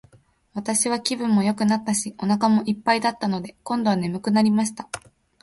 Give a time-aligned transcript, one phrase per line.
[0.55, 4.89] 私は気分もよくなったし、お腹も一ぱいだったので、今度は睡くなりました。